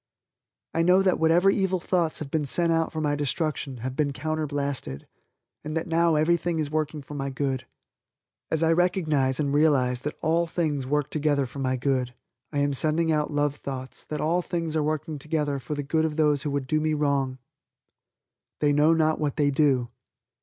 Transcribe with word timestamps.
I 0.73 0.81
know 0.81 1.03
that 1.03 1.19
whatever 1.19 1.51
evil 1.51 1.79
thoughts 1.79 2.17
have 2.17 2.31
been 2.31 2.47
sent 2.47 2.71
out 2.71 2.91
for 2.91 2.99
my 3.01 3.13
destruction 3.15 3.77
have 3.85 3.95
been 3.95 4.13
counter 4.13 4.47
blasted, 4.47 5.05
and 5.63 5.77
that 5.77 5.85
now 5.85 6.15
everything 6.15 6.57
is 6.57 6.71
working 6.71 7.03
for 7.03 7.13
my 7.13 7.29
good. 7.29 7.67
As 8.49 8.63
I 8.63 8.71
recognize, 8.71 9.39
and 9.39 9.53
realize, 9.53 10.01
that 10.01 10.15
all 10.23 10.47
things 10.47 10.87
work 10.87 11.11
together 11.11 11.45
for 11.45 11.59
my 11.59 11.75
good, 11.77 12.15
I 12.51 12.57
am 12.57 12.73
sending 12.73 13.11
out 13.11 13.29
love 13.29 13.57
thoughts 13.57 14.03
that 14.05 14.19
all 14.19 14.41
things 14.41 14.75
are 14.75 14.81
working 14.81 15.19
together 15.19 15.59
for 15.59 15.75
the 15.75 15.83
good 15.83 16.03
of 16.05 16.15
those 16.15 16.41
who 16.41 16.49
would 16.49 16.65
do 16.65 16.81
me 16.81 16.95
wrong. 16.95 17.37
"They 18.59 18.73
know 18.73 18.95
not 18.95 19.19
what 19.19 19.35
they 19.35 19.51
do." 19.51 19.89